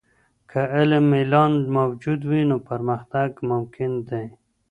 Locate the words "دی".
4.09-4.25